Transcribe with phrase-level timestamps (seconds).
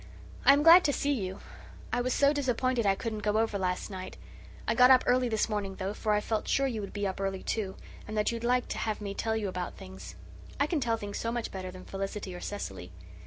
[0.45, 1.41] "I am glad to see you.
[1.93, 4.17] I was so disappointed I couldn't go over last night.
[4.67, 7.21] I got up early this morning, though, for I felt sure you would be up
[7.21, 7.75] early, too,
[8.07, 10.15] and that you'd like to have me tell you about things.
[10.59, 12.91] I can tell things so much better than Felicity or Cecily.